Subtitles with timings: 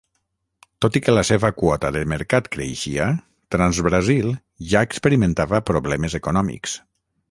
[0.85, 3.07] Tot i que la seva quota de mercat creixia,
[3.57, 4.35] Transbrasil
[4.75, 6.81] ja experimentava problemes econòmics.